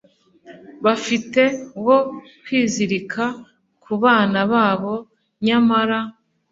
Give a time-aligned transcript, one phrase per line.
[0.85, 1.41] bafite
[1.85, 1.97] wo
[2.43, 3.23] kwizirika
[3.83, 4.93] ku bana babo
[5.45, 5.99] nyamara